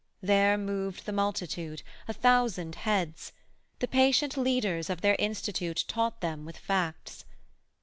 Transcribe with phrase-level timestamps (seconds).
[0.23, 3.33] There moved the multitude, a thousand heads:
[3.77, 7.23] The patient leaders of their Institute Taught them with facts.